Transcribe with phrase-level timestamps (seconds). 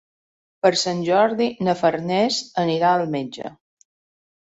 [0.65, 3.57] Per Sant Jordi na Farners anirà al metge.